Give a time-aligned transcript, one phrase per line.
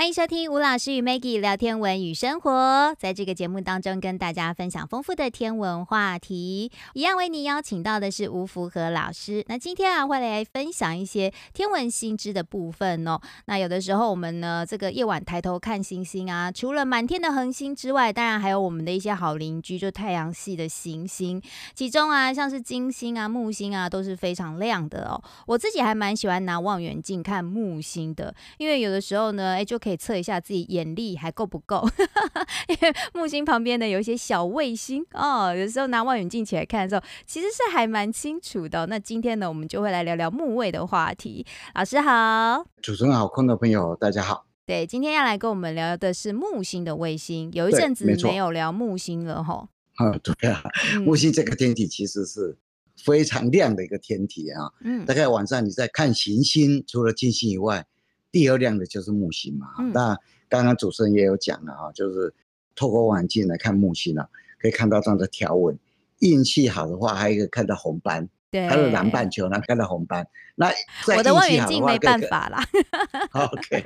[0.00, 6.72] 欢迎收听吴老师与 Maggie 聊天文与生活，在这个节目当中跟大家分享丰富的天文话题。
[6.94, 9.44] 一样为你邀请到的是吴福和老师。
[9.46, 13.20] 那今天啊会来分享一些天文新知的部分哦。
[13.44, 21.42] 那有的时候我们呢这个夜晚抬头看星星啊，除了满天的恒星之外，当然还有我们的一些好邻居，就太阳系的行星。
[21.74, 25.22] 其中啊像是金星啊、木星啊都是非常亮的哦。
[25.46, 29.89] 我自己还蛮喜欢拿望远镜看木星的，因为有的时候呢，哎就可以。
[29.90, 31.84] 可以测一下自己眼力还够不够，
[32.68, 38.86] 因为木星旁边呢有一些小卫星哦，有时候拿望远镜起来看的时候，其实是还蛮清楚的。
[38.86, 41.44] 那今天呢，我们就会来聊聊木卫的话题。
[41.74, 44.46] 老师好，主持人好，空的朋友大家好。
[44.64, 49.68] 对，今天要来跟我们聊的是木星的卫星，有一阵子没有聊木星了哈。
[49.96, 50.62] 啊，对啊，
[51.04, 52.56] 木星这个天体其实是
[53.04, 54.70] 非常亮的一个天体啊。
[54.84, 57.84] 嗯，大概晚上你在看行星，除了金星以外。
[58.32, 60.16] 第二亮的就是木星嘛，嗯、那
[60.48, 62.32] 刚刚主持人也有讲了啊，就是
[62.74, 64.28] 透过望远镜来看木星啊，
[64.60, 65.78] 可以看到这样的条纹，
[66.20, 70.26] 运气好的话，还可以看到红斑，对，还有南半球呢看到红斑。
[70.54, 70.70] 那
[71.16, 72.62] 我的望远镜没办法啦。
[73.32, 73.82] OK，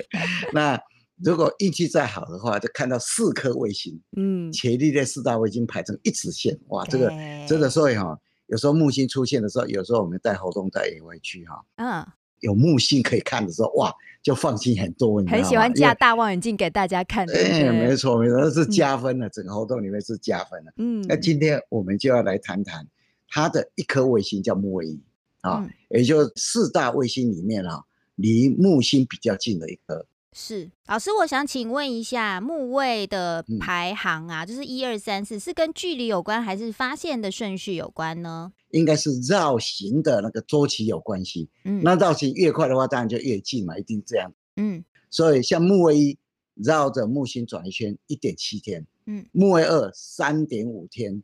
[0.53, 0.79] 那
[1.23, 7.09] 如果运气再好的话，就看到四颗卫星，嗯，伽利略四大卫星排成一直线，哇，这个
[7.47, 12.05] 真的所以哈，有时候木星出现的时候，有时候我们带活动带也会去哈，嗯。
[12.39, 15.23] 有木星可以看的时候，哇，就放心很多。
[15.23, 20.73] 很喜欢架大望远镜给大家看，对，对，没错没错，那是加分的，嗯、整个活动里面是加分的。
[20.77, 22.85] 嗯，那今天我们就要来谈谈
[23.29, 25.01] 它的一颗卫星叫木卫一
[25.41, 27.81] 啊，嗯、也就是四大卫星里面啊，
[28.15, 30.05] 离木星比较近的一颗。
[30.37, 38.51] 是老师，我想请问一下，木卫的排行啊，嗯、就是一二三四，是跟距离有关，还是发现的顺序有关呢？
[38.71, 41.47] 应该是绕行的那个周期有关系。
[41.63, 44.29] 嗯，那绕行越快的话，当然就越近嘛，一定这样。
[44.57, 46.17] 嗯，所以像木卫一
[46.55, 51.23] 绕着木星转一圈一点七天，嗯，木卫二三点五天，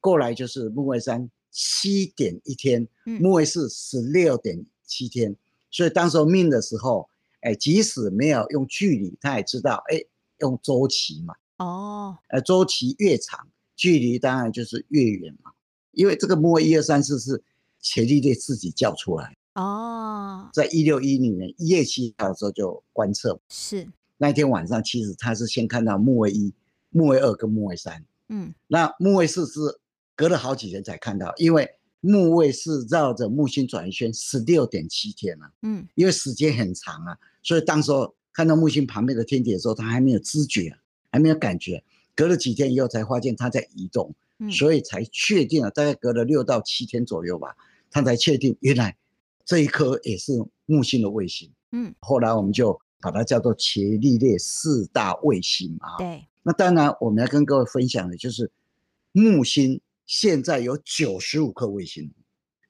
[0.00, 5.34] 过来就是木卫三七点一天，嗯，木卫四十六点七天。
[5.70, 7.08] 所以当时候命的时候。
[7.44, 10.02] 哎，即使没有用距离，他也知道，哎，
[10.38, 11.34] 用周期嘛。
[11.58, 13.46] 哦，呃，周期越长，
[13.76, 15.52] 距离当然就是越远嘛。
[15.92, 17.42] 因为这个木卫一二三四是
[17.80, 19.36] 伽利略自己叫出来。
[19.54, 23.38] 哦，在一六一零年一月七号的时候就观测。
[23.48, 23.86] 是。
[24.16, 26.52] 那天晚上，其实他是先看到木卫一、
[26.90, 28.04] 木卫二跟木卫三。
[28.28, 28.54] 嗯。
[28.66, 29.60] 那木卫四是
[30.16, 31.68] 隔了好几天才看到，因为。
[32.06, 40.76] 木卫是绕着木星转一圈十六点七天了，嗯，因为时间很长啊，所以当时候看到木星旁边的天体的时候，他还没有知觉，
[41.12, 41.84] 还没有感觉，
[42.16, 44.12] 隔了几天以后才发现它在移动，
[44.50, 47.54] 所以才确定了，大概隔了六到七天左右吧，
[47.88, 48.96] 他才确定原来
[49.44, 50.32] 这一颗也是
[50.66, 58.50] 木星的卫星，嗯，后来我们就把它叫做伽利略四大卫星啊，对，那当然我们要跟各位分享的就是
[59.12, 59.80] 木星。
[60.06, 62.12] 现在有九十五颗卫星，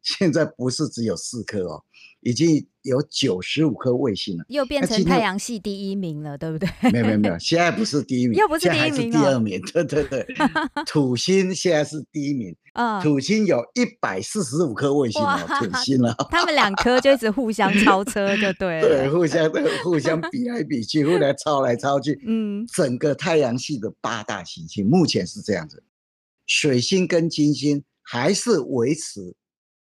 [0.03, 1.85] 现在不是只有四颗哦，
[2.25, 6.69] 已经有九十五颗卫星了，又变成太阳系第一名了，对不对？
[6.91, 10.27] 没有没有没有， 现在不是第一名，又不是第一名，是第二名，对对对。
[10.87, 19.51] 土星现在是第一名，啊，土星有一百四十五颗卫星哦，土星了， 他们两颗就一直互相超车，就对了，对，互相
[19.83, 25.83] 互相比来比去，互相超来超去，嗯，整个太阳系的八大行星目前是这样子。
[26.47, 29.35] 水星跟金星还是维持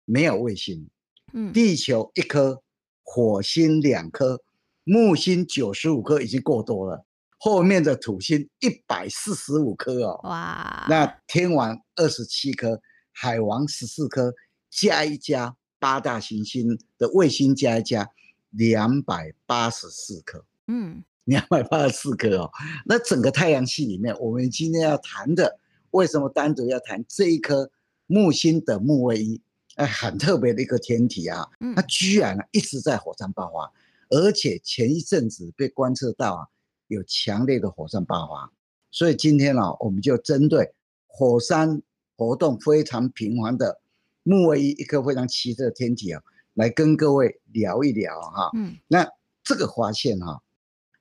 [0.06, 0.88] 没有卫星，
[1.34, 2.62] 嗯，地球一颗，
[3.04, 4.42] 火星两颗，
[4.84, 7.06] 木星九十五颗已经够多了，
[7.38, 14.34] 后面的土星一百四十五颗哦，哇，那天王二十七颗，海王十四颗，
[14.70, 18.10] 加一加八大行星的卫星加一加
[18.50, 22.38] 两百八十四颗，嗯，两百八十四颗。
[22.38, 22.52] 哦，
[22.86, 25.60] 那整个太阳系里面，我们今天要谈的。
[25.92, 27.72] 为什么单独要谈这一颗
[28.08, 29.42] 木星的木卫一？
[29.78, 31.48] 哎，很特别的一个天体啊！
[31.76, 33.72] 它居然一直在火山爆发，
[34.10, 36.48] 而且前一阵子被观测到啊，
[36.88, 38.52] 有强烈的火山爆发。
[38.92, 40.74] 所以今天呢，我们就针对
[41.08, 41.82] 火山
[42.16, 43.82] 活动非常频繁的
[44.24, 46.22] 木卫一一颗非常奇特的天体啊，
[46.54, 48.52] 来跟各位聊一聊哈。
[48.56, 49.08] 嗯，那
[49.44, 50.42] 这个发现哈，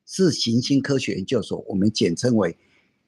[0.06, 2.56] 是行星科学研究所，我们简称为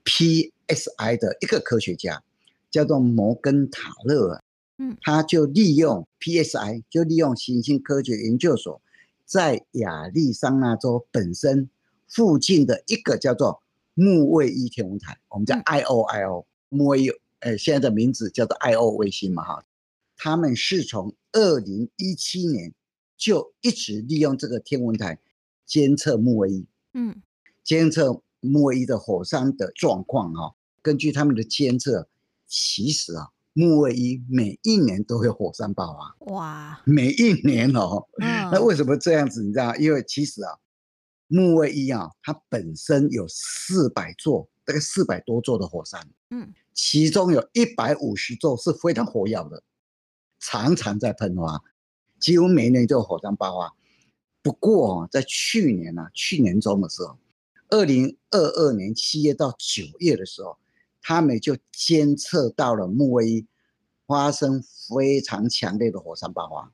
[0.04, 0.52] P。
[0.68, 2.22] SI 的一个科学家
[2.70, 4.38] 叫做摩根塔勒，
[4.78, 8.80] 嗯，他就利用 PSI，就利用行星科学研究所
[9.26, 11.68] 在亚利桑那州本身
[12.08, 13.62] 附近的一个叫做
[13.94, 17.10] 木卫一天文台，我们叫 IOIO 木卫一，
[17.40, 19.64] 呃，现在的名字叫做 IO 卫星嘛，哈，
[20.16, 22.72] 他们是从二零一七年
[23.16, 25.18] 就一直利用这个天文台
[25.66, 27.20] 监测木卫一，嗯，
[27.64, 30.54] 监测木卫一的火山的状况啊。
[30.80, 32.08] 根据他们的监测，
[32.46, 33.28] 其实啊，
[33.58, 36.32] 木卫一每一年都会火山爆发。
[36.32, 38.06] 哇，每一年哦。
[38.22, 38.48] 嗯。
[38.54, 39.42] 那为什么这样子？
[39.42, 39.74] 你知道？
[39.74, 40.56] 因为其实啊，
[41.26, 46.08] 木卫一啊，它本身有四百座，大概四百多座的火山。
[46.30, 46.54] 嗯。
[46.72, 49.60] 其中有一百五十座是非常活跃的，
[50.38, 51.60] 常常在喷发，
[52.20, 53.74] 几乎每年都有火山爆发。
[54.40, 57.18] 不过在去年呢、啊，去年中的时候，
[57.70, 60.56] 二零二二年七月到九月的时候，
[61.02, 63.46] 他们就监测到了木卫一
[64.06, 66.72] 发生非常强烈的火山爆发，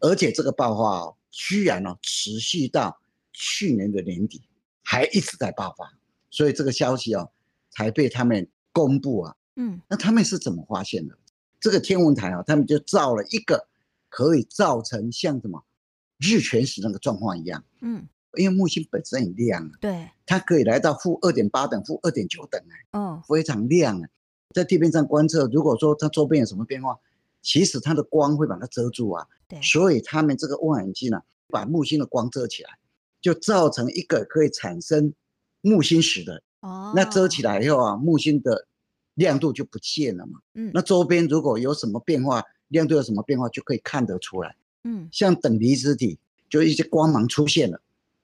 [0.00, 3.00] 而且这个爆发哦，居然哦持续到
[3.32, 4.42] 去年的年底，
[4.82, 5.92] 还一直在爆发，
[6.30, 7.30] 所以这个消息哦
[7.70, 9.36] 才被他们公布啊。
[9.56, 11.16] 嗯，那他们是怎么发现的？
[11.60, 13.68] 这个天文台啊，他们就造了一个
[14.08, 15.64] 可以造成像什么
[16.18, 17.62] 日全食那个状况一样。
[17.80, 24.08] 嗯，因为木星本身很亮啊，对，它可以来到负二点八等、负二点九等哎，哦，非常亮啊，
[24.54, 26.98] 在地面上观测，如果说它周边有什么变化，
[27.42, 29.26] 其实它的光会把它遮住啊。
[29.48, 32.70] 对，所以他们这个望远镜呢，把木星的光遮起来，
[33.20, 35.12] 就造成一个可以产生
[35.60, 36.42] 木星石的。
[36.60, 38.66] 哦，那遮起来以后啊，木星的。
[39.16, 46.18] 亮度就不见了嘛，嗯，那周边如果有什么变化，亮度有什么变化就可以看得出来，嗯，像等离子体
[46.48, 47.78] 就一些光芒出现了，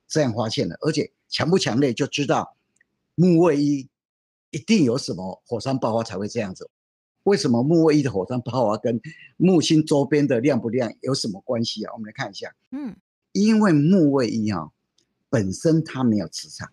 [0.09, 2.57] 这样发现的，而且强不强烈就知道
[3.15, 3.89] 木卫一
[4.51, 6.69] 一定有什么火山爆发才会这样子。
[7.25, 8.99] 为什么木卫一的火山爆发跟
[9.37, 11.93] 木星周边的亮不亮有什么关系啊？
[11.93, 12.97] 我们来看一下，嗯，
[13.33, 14.71] 因为木卫一啊
[15.29, 16.73] 本身它没有磁场，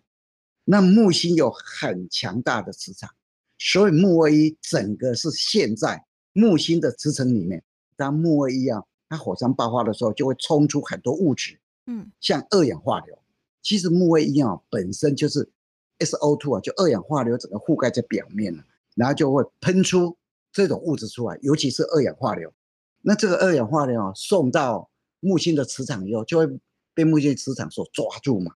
[0.64, 3.10] 那木星有很强大的磁场。
[3.58, 7.64] 所以木卫一整个是陷在木星的磁层里面。
[7.98, 13.18] 当木卫一啊，它火山爆发的时候，就会冲出很多物质，嗯，像二氧化硫。
[13.66, 15.50] 其实木卫一啊本身就是
[15.98, 18.64] SO2 啊，就二氧化硫整个覆盖在表面了，
[18.94, 20.16] 然后就会喷出
[20.52, 22.54] 这种物质出来，尤其是二氧化硫。
[23.02, 26.60] 那这个二氧化硫啊送到木星的磁场以后，就会
[26.94, 28.54] 被木星磁场所抓住嘛，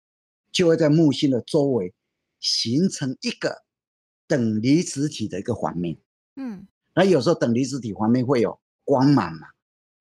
[0.52, 1.94] 就会在木星的周围
[2.40, 3.64] 形成一个。
[4.28, 5.98] 等离子体的一个环面，
[6.36, 9.48] 嗯，那有时候等离子体环面会有光芒嘛，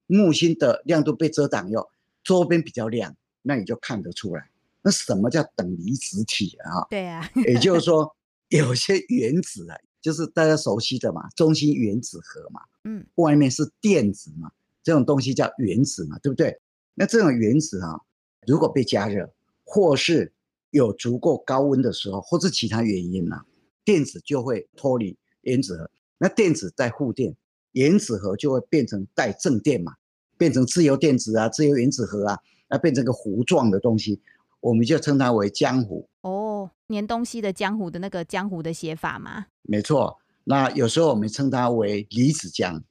[0.07, 1.89] 木星的亮度被遮挡以后，
[2.23, 4.51] 周边比较亮，那你就看得出来。
[4.89, 6.87] 那什么叫等离子体啊？
[6.89, 8.17] 对啊，也就是说，
[8.49, 14.51] 有些原子啊，就是大家熟悉的嘛，中心原子核嘛，嗯，外面是电子嘛，
[14.83, 16.59] 这种东西叫原子嘛，对不对？
[16.95, 18.01] 那这种原子啊，
[18.47, 19.31] 如果被加热，
[19.63, 20.33] 或是
[20.71, 23.45] 有足够高温的时候，或是其他原因呢、啊？
[23.85, 27.37] 电子就会脱离原子核，那电子带负电，
[27.73, 29.97] 原子核就会变成带正电嘛，
[30.39, 32.39] 变成自由电子啊，自由原子核啊，
[32.71, 34.23] 那变成个糊状的东西，
[34.61, 36.09] 我们就称它为江湖。
[36.23, 39.47] 哦，粘东西的江湖的那个江湖的写法吗？
[39.63, 42.83] 没错，那有时候我们称它为离子浆，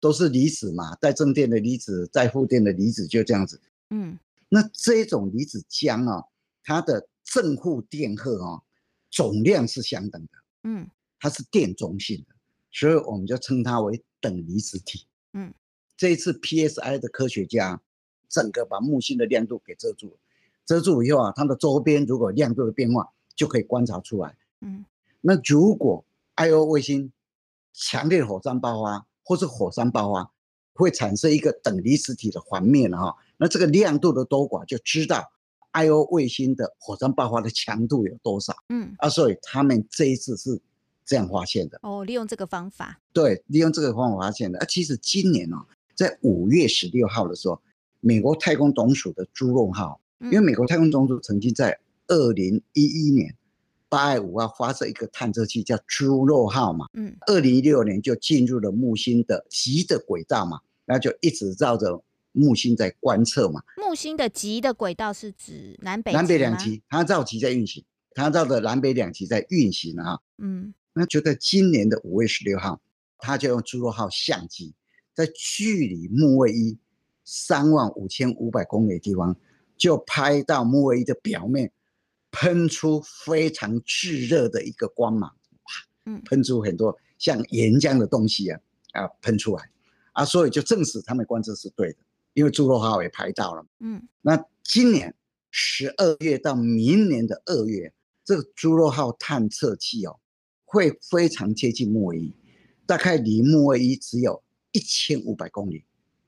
[0.00, 3.60] 都是离子嘛，带正电的离子，带负电的离子，就这样子。
[3.90, 4.18] 嗯，
[4.48, 6.24] 那这种离子浆啊，
[6.62, 8.62] 它的正负电荷啊。
[9.12, 10.28] 总量是相等的，
[10.62, 12.34] 嗯，它是电中性的，
[12.70, 15.52] 所以我们就称它为等离子体，嗯，
[15.96, 17.82] 这一次 PSI 的科学家
[18.28, 20.16] 整个把木星的亮度给遮住了，
[20.70, 24.84] 遮住以后啊，它的周边如果亮度的变化就可以观察出来，嗯，
[25.20, 26.04] 那如果
[26.36, 27.10] Io 卫星
[27.72, 30.30] 强烈火山爆发或是火山爆发，
[30.74, 35.32] 会产生一个等离子体的环面哈，那这个亮度的多寡就知道。
[35.72, 38.54] Io 卫星的火山爆发的强度有多少？
[38.68, 40.60] 嗯啊，所以他们这一次是
[41.04, 41.80] 这样发现的。
[41.82, 43.00] 哦，利用这个方法。
[43.12, 44.58] 对，利用这个方法发现的。
[44.60, 47.60] 啊，其实今年哦，在五月十六号的时候，
[48.00, 53.34] 美国太空总署的朱洛号，因为美国太空总署曾经在二零一一年
[53.88, 56.86] 八月五号发射一个探测器，叫朱洛号嘛。
[56.94, 57.16] 嗯。
[57.26, 62.02] 二零一六年就进入了木星的极的轨道嘛，那就一直绕着。
[62.32, 63.60] 木星在观测嘛？
[63.76, 67.84] 木星的极的轨道是指南北南北两极，它绕极在运行，
[68.14, 70.20] 它绕着南北两极在运行啊。
[70.38, 72.80] 嗯，那就在今年的五月十六号，
[73.18, 74.72] 它就用朱洛号相机，
[75.12, 76.78] 在距离木卫一
[77.24, 79.36] 三万五千五百公里的地方，
[79.80, 81.72] 就拍到木卫一的表面
[82.30, 85.34] 喷出非常炙热的一个光芒，
[86.26, 88.60] 喷出很多像岩浆的东西啊
[88.92, 89.70] 啊，喷出来
[90.12, 91.98] 啊，所以就证实他们观测是对的。
[92.34, 95.12] 因为朱洛号也拍到了，嗯，那今年
[95.50, 97.92] 十二月到明年的二月，
[98.24, 100.20] 这个朱肉号探测器哦，
[100.64, 102.36] 会非常接近木卫一，
[102.86, 105.84] 大概离木卫一只有一千五百公里。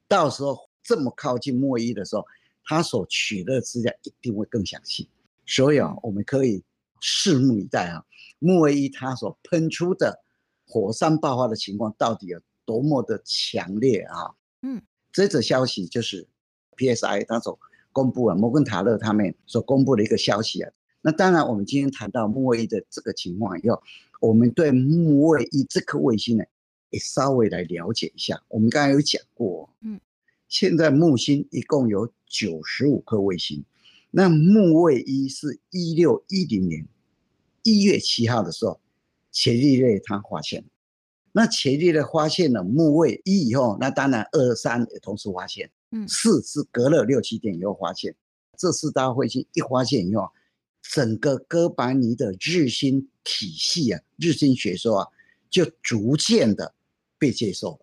[0.09, 2.25] 到时候这么靠近木卫一的时候，
[2.65, 5.09] 它所取的资料一定会更详细。
[5.47, 6.63] 所以啊，我们可以
[7.01, 8.05] 拭目以待啊。
[8.39, 10.23] 木卫一它所喷出的
[10.67, 14.35] 火山爆发的情况到底有多么的强烈啊？
[14.63, 14.81] 嗯，
[15.13, 16.27] 这则消息就是
[16.77, 17.59] PSI 它所
[17.93, 20.73] 公布了，摩根塔勒他们所公布的一个消息啊。
[21.03, 23.83] 那当然，我们今天谈到木卫一的这个情况以后，
[24.21, 26.45] 我们对木卫一这颗卫星呢，
[26.91, 28.41] 也稍微来了解一下。
[28.49, 30.01] 我们刚才有讲过，嗯，
[30.49, 33.63] 现在木星一共有九十五颗卫星，
[34.11, 36.89] 那木卫一是一六一零年。
[37.63, 38.81] 一月七号的时候，
[39.31, 40.65] 伽利略他发现，
[41.31, 48.17] 那伽利略发现了木卫一以后，那当然二三也同时发现，嗯，四是隔了六七天以后发现，
[48.57, 50.29] 这四大卫星一发现以后，
[50.81, 55.09] 整个哥白尼的日心体系啊，日心学说啊，
[55.51, 56.75] 就逐渐的
[57.19, 57.79] 被接受了。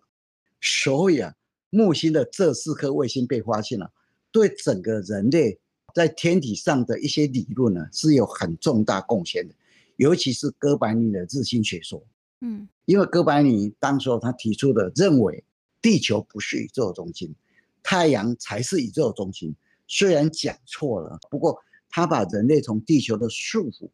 [0.60, 1.34] 所以啊，
[1.70, 3.90] 木星的这四颗卫星被发现了，
[4.32, 5.58] 对整个人类
[5.94, 9.54] 在天体上的一些理论呢，是有很重大贡献的。
[9.96, 12.02] 尤其是哥白尼的日心学说，
[12.40, 15.44] 嗯，因为哥白尼当时候他提出的认为，
[15.82, 17.34] 地球不是宇宙中心，
[17.82, 19.54] 太阳才是宇宙中心。
[19.86, 21.58] 虽然讲错了，不过
[21.90, 23.90] 他把人类从地球的束缚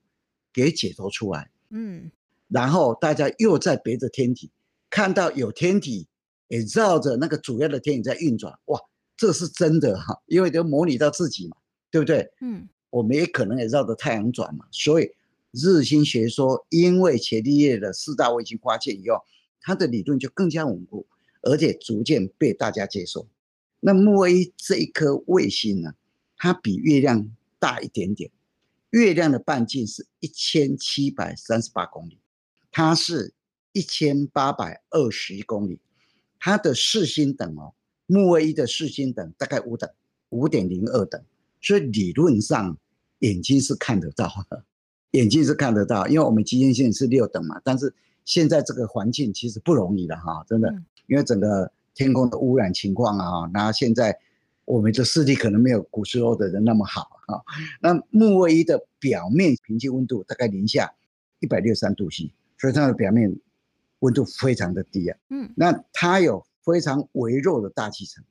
[0.52, 2.10] 给解脱出来，嗯，
[2.48, 4.50] 然后大家又在别的天体
[4.90, 6.06] 看到有天体
[6.48, 8.78] 也绕着那个主要的天体在运转，哇，
[9.16, 11.56] 这是真的哈，因为都模拟到自己嘛，
[11.90, 12.30] 对不对？
[12.40, 15.10] 嗯，我们也可能也绕着太阳转嘛，所以。
[15.58, 19.24] 日心学说，因为伽利略的四大卫星发现以后，
[19.62, 21.06] 他的理论就更加稳固，
[21.40, 23.26] 而且逐渐被大家接受。
[23.80, 25.94] 那木卫一这一颗卫星呢，
[26.36, 28.30] 它比月亮大一点点，
[28.90, 32.18] 月亮的半径是一千七百三十八公里，
[32.70, 33.32] 它是
[33.72, 35.80] 一千八百二十一公里，
[36.38, 37.72] 它的视星等哦，
[38.06, 39.88] 木卫一的视星等大概五等，
[40.30, 41.22] 五点零二等，
[41.60, 42.76] 所以理论上
[43.20, 44.64] 眼睛是看得到的。
[45.12, 47.94] 眼睛是看得到，因为我们基线是六等嘛，但是
[48.24, 50.70] 现在这个环境其实不容易的哈，真的，
[51.06, 54.18] 因为整个天空的污染情况啊，那现在
[54.66, 57.40] 我们的视力可能没有古时候的人那么好啊。
[57.80, 60.92] 那木卫一的表面平均温度大概零下
[61.40, 63.34] 一百六十三度 C，所以它的表面
[64.00, 65.18] 温度非常的低啊。
[65.30, 68.24] 嗯，那它有非常微弱的大气层，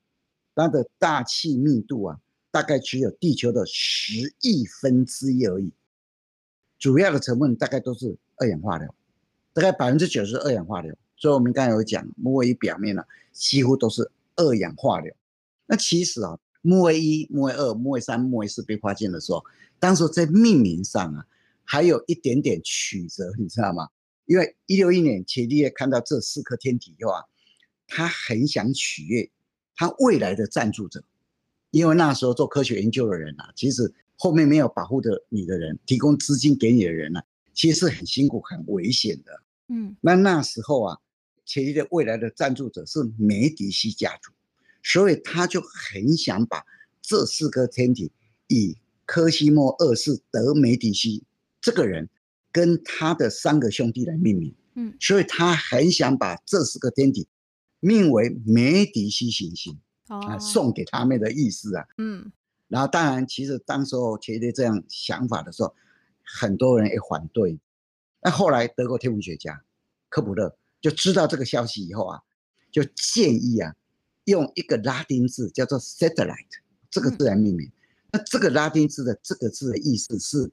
[0.54, 2.20] 它的大气密度啊，
[2.51, 5.72] 大概只有地球的十亿分之一而已。
[6.77, 8.94] 主要的成分大概都是二氧化硫，
[9.54, 10.94] 大概百分之九十二氧化硫。
[11.15, 13.01] 所以我们刚才有讲，木卫一表面呢，
[13.32, 15.15] 几乎都是二氧化硫。
[15.65, 19.42] 那其实啊，木卫一、木卫二、木卫三、木卫四被发现的时候，
[19.80, 21.25] 当时在命名上啊，
[21.63, 23.88] 还有一点点曲折，你知道吗？
[24.25, 27.24] 因为一六一年伽利略看到这四颗天体以后啊，
[27.88, 29.30] 他很想取悦
[29.75, 31.04] 他未来的赞助者，
[31.72, 33.94] 因为那时候做科学研究的人啊，其实。
[34.18, 39.42] 后面没有保护的你的人，提供资金给你的人呢、啊，其实是很辛苦、很危险的。
[39.68, 40.98] 嗯，那那时候啊，
[41.44, 44.32] 伽利略未来的赞助者是梅迪西家族，
[44.82, 46.63] 所以他就很想把
[47.01, 48.10] 这四颗天体
[48.48, 51.25] 以科西莫二世德梅迪西
[51.60, 52.08] 这个人
[52.54, 54.56] 跟他的三个兄弟来命名。
[54.75, 57.27] 嗯，所以他很想把这四个天体
[57.86, 61.86] 命为梅迪西行星，啊，送给他们的意思啊。
[62.00, 62.32] 嗯。
[62.68, 65.75] 然后，当然，其实当时候提出这样想法的时候，
[66.24, 67.60] 很多人也反对。
[68.24, 69.63] 那后来，德国天文学家
[70.10, 72.22] 科普勒就知道这个消息以后啊，
[72.72, 73.75] 就建议啊，
[74.24, 76.58] 用一个拉丁字叫做 “satellite”
[76.89, 77.72] 这个字来命名。
[78.12, 80.51] 那这个拉丁字的这个字的意思是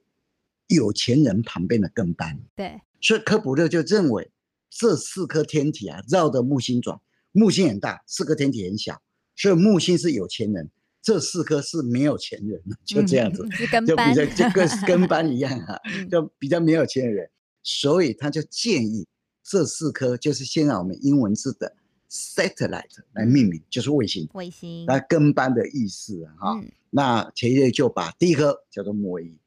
[0.67, 2.39] 有钱人旁边的跟班。
[2.55, 2.79] 对。
[3.01, 4.31] 所以科普勒就认为
[4.69, 7.01] 这四颗天体啊，绕着木星转，
[7.33, 9.01] 木星很大，四颗天体很小，
[9.35, 10.71] 所以木星是有钱人。
[11.05, 13.49] 这四颗是没有钱人，就这样子，嗯、
[13.85, 15.77] 就比较就跟 跟班一样啊，
[16.09, 17.29] 就比较没有钱的人，
[17.61, 19.05] 所以他就建议
[19.43, 21.75] 这四颗就是现在我们英文字的
[22.09, 29.37] satellite 来命名，就是卫星，卫星，那跟班的意思啊，哈、嗯，那伽利略就把第一颗叫做木卫一，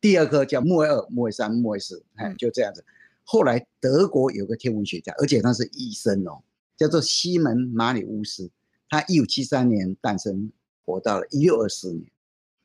[0.00, 2.84] 第二颗叫木卫二、木卫三、木卫四，哎，就这样子。
[3.24, 6.40] 后来德国有个天文学家，而且他是医生哦，
[6.80, 8.50] 叫做西门马里乌斯，
[8.88, 10.50] 他一五七三年诞生。
[10.82, 12.10] 活到了一六二四年，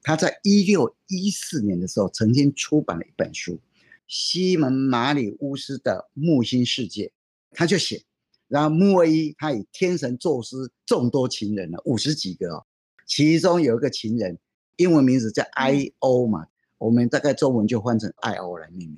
[0.01, 3.53] 他在一六一四年的时候曾经出版了一本书
[4.07, 7.07] 《西门马里乌斯的木星世界》，
[7.51, 8.03] 他就写，
[8.47, 12.65] 然后木卫一他以天神宙斯众多情人呢五十几个哦，
[13.05, 14.39] 其中有一个情人，
[14.77, 16.47] 英文名字叫 Io 嘛，
[16.79, 18.97] 我们大概中文就换成爱欧来命名，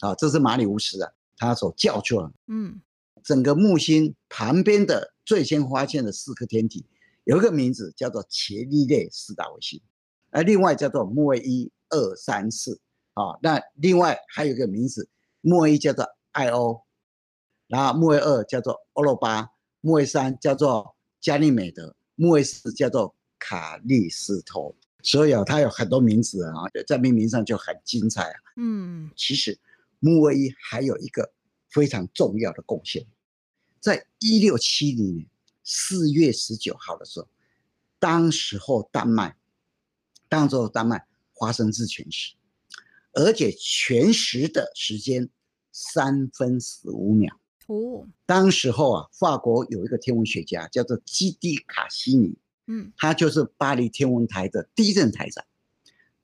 [0.00, 2.80] 啊，这是马里乌斯啊，他所叫出来，嗯，
[3.24, 6.84] 整个木星旁边的最先发现的四颗天体。
[7.24, 9.80] 有一个名字叫做伽利略四大卫星，
[10.30, 12.80] 而另外叫做木卫一、二、三、四，
[13.12, 15.10] 啊，那另外还有一个名字，
[15.42, 16.80] 木卫一叫做艾欧，
[17.66, 19.50] 然后木卫二叫做欧罗巴，
[19.82, 24.74] 木卫三叫做加利美德，木卫四叫做卡利斯托。
[25.02, 26.54] 所以啊，它有很多名字啊，
[26.86, 28.40] 在命名上就很精彩啊。
[28.56, 29.58] 嗯，其实
[30.00, 31.30] 木卫一还有一个
[31.70, 33.06] 非常重要的贡献，
[33.80, 35.26] 在一六七零年
[35.62, 37.28] 四月十九号的时候，
[37.98, 39.36] 当时候丹麦，
[40.28, 41.06] 当时候丹麦
[41.38, 42.34] 发生日全食，
[43.12, 45.28] 而且全食的时间
[45.72, 47.38] 三分十五秒。
[47.66, 52.36] 哦，当时候啊，法国有一个天文学家叫做基迪卡西尼。
[52.70, 55.44] 嗯，他就是巴黎天文台的第一任台长。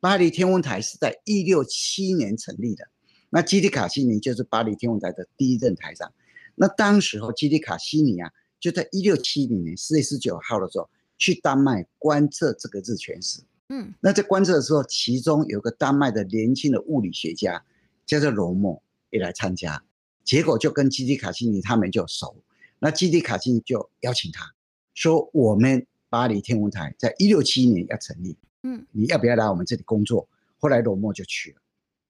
[0.00, 2.88] 巴黎天文台是在一六七年成立的，
[3.34, 6.12] 那基迪卡西尼就是巴黎天文台的第一任台长。
[6.54, 10.88] 那当时候基迪卡西尼啊，就在一六七零年四月十九号的时候
[11.18, 13.42] 去丹麦观测这个日全食。
[13.70, 17.64] 嗯，那在观测的时候，其中有个丹麦的年轻的物理学家
[18.06, 19.82] 叫做罗默也来参加，
[20.22, 22.36] 结果就跟基迪卡西尼他们就熟。
[22.78, 24.54] 那基迪卡西尼就邀请他
[24.94, 30.28] 说：“我们。”巴黎天文台在一六七一年要成立，嗯，你要不要来我们这里工作？
[30.60, 31.56] 后来罗默就去了。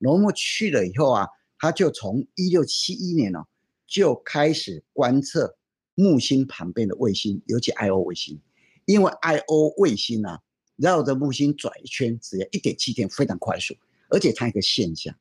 [0.04, 1.26] 罗默去了以后啊，
[1.58, 3.46] 他就从一六七一年哦，
[3.87, 5.56] 就开始观测
[5.94, 8.38] 木星旁边的卫星，尤其 Io 卫星，
[8.84, 10.40] 因为 Io 卫星啊
[10.76, 13.75] 绕着木星转一圈只要一点七天，非常快速。
[14.11, 15.16] 而且它一个现象，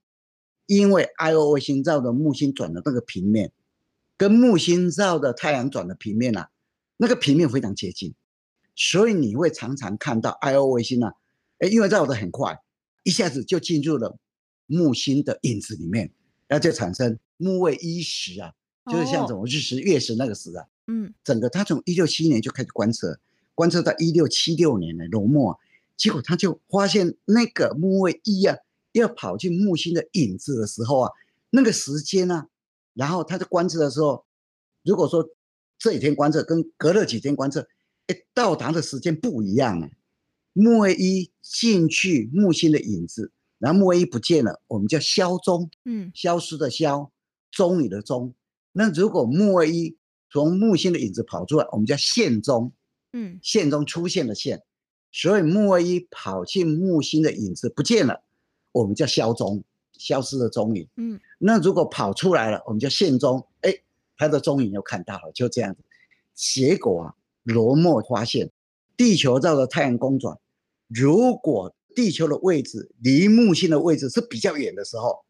[0.66, 3.54] 因为 Io 卫星绕着木星转的那个平面，
[4.18, 6.50] 跟木星绕着太阳转的平面啊，
[6.98, 8.14] 那个平面非常接近。
[8.76, 11.14] 所以你会常常看到 Io 卫星呢、啊，
[11.60, 12.60] 哎，因为绕得很快，
[13.04, 14.18] 一下子就进入了
[14.66, 16.12] 木星的影子里面，
[16.48, 18.54] 那就产生木卫一食啊，
[18.92, 23.20] 就是像什么日食、月食那个时啊，嗯，整个他从一六七一年就开始观测，
[23.56, 25.60] 观测到一六七六年的罗默，
[25.98, 28.58] 结果他就发现那个木卫一啊，
[28.94, 31.12] 要跑进木星的影子的时候啊，
[31.50, 32.48] 那个时间呢、啊，
[32.94, 34.26] 然后他在观测的时候，
[34.84, 35.30] 如果说
[35.78, 37.68] 这几天观测跟隔了几天观测。
[38.08, 39.90] 哎，到达的时间不一样啊！
[40.52, 43.32] 木卫一进去木星的影子，
[43.64, 47.10] 然后木卫一不见了，我们叫消踪，嗯，消失的消，
[47.50, 48.34] 踪影的踪。
[48.74, 49.96] 那如果木卫一
[50.30, 52.74] 从木星的影子跑出来，我们叫现踪，
[53.14, 54.62] 嗯，现踪出现的现。
[55.14, 58.22] 所以木卫一跑进木星的影子不见了，
[58.74, 61.18] 我们叫消踪，消失的踪影，嗯。
[61.38, 63.74] 那如果跑出来了，我们叫现踪，哎，
[64.18, 65.80] 它的踪影又看到了，就这样子。
[66.34, 67.16] 结果啊。
[67.44, 68.50] 罗默发现，
[68.96, 70.40] 地球绕着太阳公转，
[70.88, 75.26] 如果地球的位置离木星的位置是比较远的时候，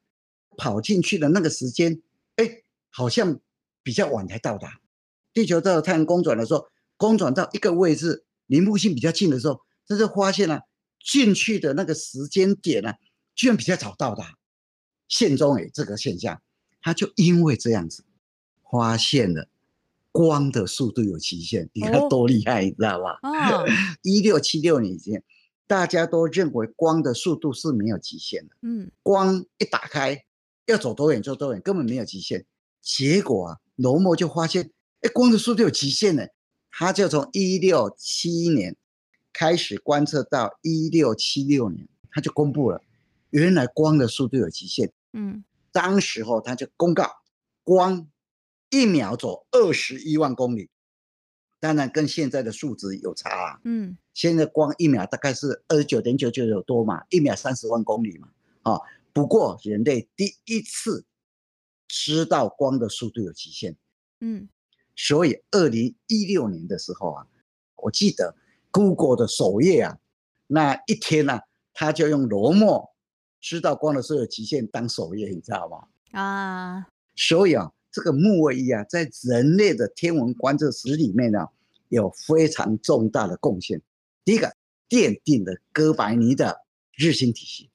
[0.57, 2.01] 跑进去的那个时间，
[2.35, 3.39] 哎，好像
[3.83, 4.79] 比较晚才到达。
[5.33, 10.61] 地球到太阳公转的时候，公转到一个位置离木星比较近的时候，这就发现了、啊、
[11.03, 12.97] 进去的那个时间点呢、啊，
[13.35, 14.37] 居然比较早到达。
[15.07, 16.41] 现中诶，这个现象，
[16.81, 18.03] 他就因为这样子
[18.69, 19.47] 发现了。
[20.15, 23.17] 光的速度有极限，你看多厉害，哦、你知道吧？
[24.03, 25.23] 一六七六年以前，
[25.67, 28.55] 大家都认为光的速度是没有极限的。
[28.61, 30.25] 嗯，光一打开，
[30.65, 32.45] 要走多远就多远，根本没有极限。
[32.81, 34.71] 结果啊，罗默就发现，
[35.01, 36.27] 哎，光的速度有极限呢。
[36.71, 38.75] 他就从一六七一年
[39.31, 42.81] 开始观测到一六七六年，他就公布了，
[43.29, 44.91] 原来光的速度有极限。
[45.13, 47.09] 嗯，当时候他就公告
[47.63, 48.07] 光。
[48.69, 50.71] 一秒走二十一万公里，
[51.59, 53.59] 当然跟现在的数值有差啊。
[53.65, 58.29] 嗯，现在光一秒大概是二十九点九九九多嘛，一秒三十万公里嘛。
[58.61, 58.79] 啊，
[59.11, 61.05] 不过人类第一次
[61.87, 63.75] 知道光的速度有极限。
[64.21, 64.47] 嗯，
[64.95, 67.27] 所以二零一六年的时候啊，
[67.77, 68.35] 我记得
[68.71, 69.97] Google 的首页啊，
[70.47, 72.93] 那一天呢、啊，他就用罗默
[73.41, 75.87] 知道光的速度有极限当首页，你知道吗？
[76.19, 77.71] 啊，所以啊。
[77.95, 81.47] 这个木卫一啊，在人类的天文观测史里面呢，
[81.89, 83.79] 有非常重大的贡献。
[84.25, 84.55] 第一个，
[84.89, 87.69] 奠定了哥白尼的日心体系；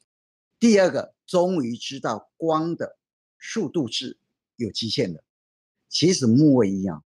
[0.59, 2.99] 第二个，终于知道光的
[3.39, 4.19] 速度是
[4.57, 5.23] 有极限的。
[5.89, 7.03] 其实木卫一啊，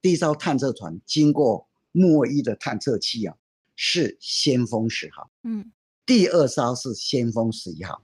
[0.00, 3.36] 第一艘探测船经过木卫一的探测器啊，
[3.76, 5.30] 是先锋十号。
[5.42, 5.72] 嗯，
[6.06, 8.02] 第二艘是先锋十一号。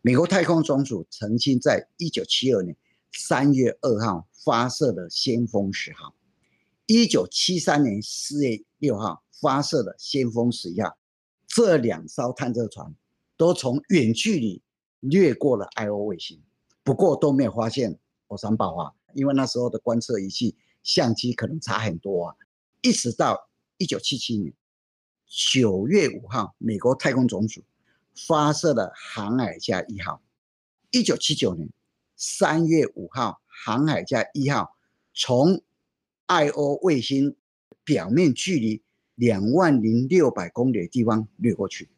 [0.00, 2.76] 美国太空总署曾经在一九七二年。
[3.12, 6.14] 三月二号发射的先锋十号，
[6.86, 10.96] 一九七三年四月六号发射的先锋十一号，
[11.46, 12.94] 这两艘探测船
[13.36, 14.62] 都从远距离
[15.00, 16.42] 掠过了 Io 卫星，
[16.82, 22.36] 不过都没有发现火山爆发，因为那时候的观测仪器相机可能差很多啊。
[22.82, 23.48] 一直到
[23.78, 24.52] 一九七七年
[25.26, 27.62] 九月五号，美国太空总署
[28.14, 30.22] 发射了航海家一号。
[30.90, 31.68] 一九七九年
[32.16, 34.76] 三月五号，航海家一号
[35.14, 35.62] 从
[36.26, 37.36] Io 卫星
[37.84, 38.82] 表面距离
[39.20, 41.90] 两万零六百公里的地方掠过去，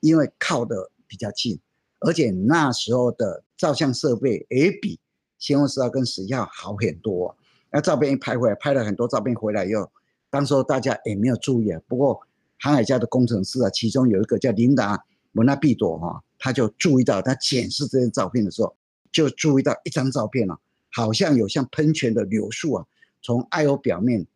[0.00, 1.60] 因为靠得比较近，
[2.00, 4.98] 而且那时候的照相设备也比
[5.38, 7.36] 仙凤十号跟十一号好很多。
[7.70, 9.88] 那照片一拍回来，拍了很多照片回来以后，
[10.30, 11.80] 当时候大家也没有注意啊。
[11.86, 12.20] 不过
[12.58, 14.96] 航海家的工程师啊，其中有一个叫琳达·
[15.30, 18.76] 蒙纳毕朵哈，他就注意到，他检视这些照片的时候，
[19.12, 20.58] 就注意到一张照片啊，
[20.90, 22.84] 好像有像喷泉的流速啊，
[23.22, 24.26] 从爱欧表面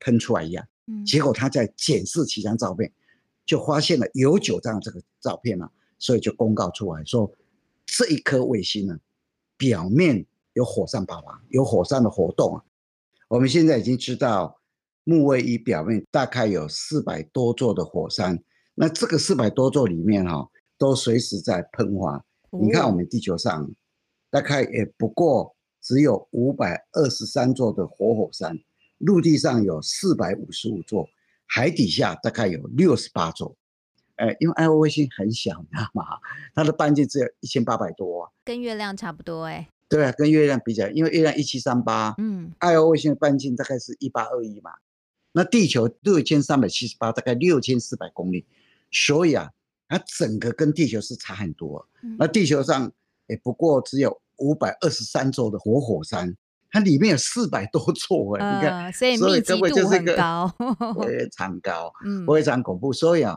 [0.00, 0.66] 喷出来一样。
[1.04, 2.92] 结果他在检视几张照片，
[3.44, 7.32] 就发现了有九张这个照片啊，所以就公告出来说，
[7.84, 8.98] 这一颗卫星呢，
[9.56, 12.64] 表面有火山爆发，有火山的活动啊。
[13.28, 14.60] 我们现在已经知道，
[15.04, 18.42] 木卫一表面大概有四百多座的火山，
[18.74, 22.24] 那这个四百多座里面哈，都随时在喷发。
[22.50, 23.68] 你看我们地球上，
[24.30, 28.56] 大概也不过只有五百二十三座的活火山，
[28.98, 31.08] 陆地上有四百五十五座，
[31.46, 33.56] 海底下大概有六十八座。
[34.16, 36.04] 哎，因为爱欧卫星很小，你知道吗？
[36.54, 39.68] 它的半径只有一千八百多，跟月亮差不多哎。
[39.88, 44.72] 对啊，跟月亮比较，因为月亮一七三八，嗯，爱欧卫星的半径大概是一八二一嘛，
[45.32, 48.44] 那地球六千三百七十八，大概六千四百公里，
[48.90, 49.52] 所以啊，
[49.86, 51.86] 它整个跟地球是差很多。
[52.02, 52.90] 嗯、那地球上
[53.26, 56.36] 也不过只有五百二十三座的活火山，
[56.70, 60.54] 它里面有四百多座哎，呃、你看，所以密集度很高，
[61.00, 62.92] 非常高，嗯，非常恐怖。
[62.92, 63.36] 所以啊，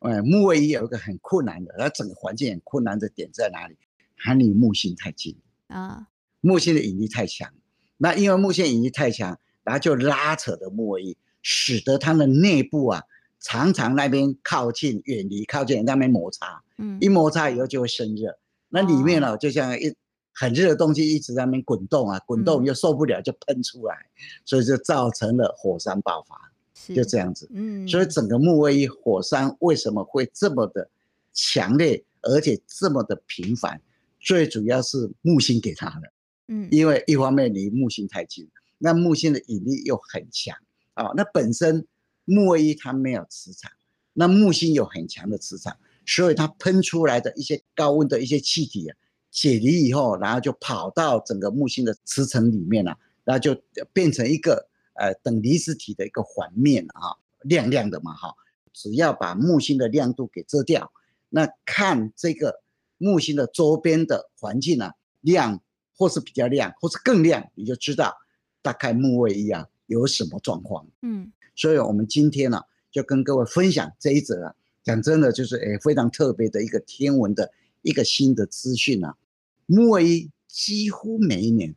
[0.00, 3.76] 哎，木卫一有一个很困难的，它整个环境很困难的点在哪里？
[4.16, 5.36] 它离木星太近。
[5.68, 6.06] 啊，
[6.40, 7.50] 木星的引力太强，
[7.96, 13.02] 那因为木星引力太强，然后就拉扯的木卫一，使得它的内部啊，
[13.40, 19.94] 常常那边靠近、远离、靠近那边摩擦，嗯，一摩擦以后就会生热，那里面呢，就像一
[20.38, 24.06] 很热的东西一直在那边滚动啊，滚动又受不了就喷出来，
[24.44, 26.36] 所以就造成了火山爆发，
[26.94, 30.88] 就这样子，嗯，所以整个木卫一火山为什么会这么的
[31.32, 33.80] 强烈，而且这么的频繁？
[34.20, 36.12] 最主要是木星给它的，
[36.46, 38.48] 嗯，因为一方面离木星太近，
[38.78, 40.56] 那木星的引力又很强
[40.94, 41.84] 啊，那本身
[42.24, 43.72] 木卫一它没有磁场，
[44.12, 48.96] 那木星有很强的磁场，所以它喷出来的一些高温的一些气体啊，
[49.30, 53.60] 解离以后，然后就跑到整个木星的磁层里面了，啊，然后就
[53.92, 58.34] 变成一个呃等离子体的一个环面啊，亮亮的嘛哈，
[58.72, 60.92] 只要把木星的亮度给遮掉，
[61.28, 62.62] 那看这个。
[63.00, 65.62] 木星的周边的环境啊，亮
[65.96, 68.12] 或是比较亮，或是更亮，你就知道
[68.60, 70.84] 大概木卫一啊有什么状况。
[71.02, 77.52] 嗯，所以我们今天呢、啊，就跟各位分享这一则啊，讲真的就是诶非常特别的一个天文的
[77.88, 79.16] 一个新的资讯啊。
[79.66, 81.74] 木卫一几乎每一年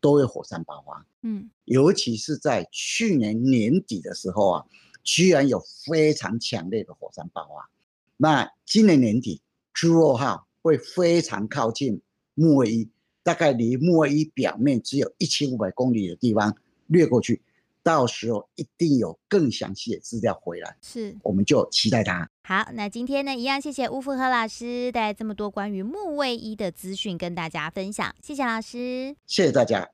[0.00, 4.66] 都有火山爆发，嗯，尤其是在去年年底的时候啊，
[5.02, 7.70] 居然有非常强烈的火山爆发。
[8.16, 9.40] 那今年年底
[9.72, 10.46] 猪肉号。
[10.64, 12.00] 会非常靠近
[12.34, 12.88] 木卫一，
[13.22, 17.42] 大概离木卫一表面只有一千五百公里的地方掠过去，
[17.84, 22.28] 到时候一定有更详细的资料回来，是，我们就期待它。
[22.42, 29.88] 好，那今天呢，一样谢谢吴福和老师带来这么多关于木卫一的资讯跟大家分享，谢谢老师，谢谢大家。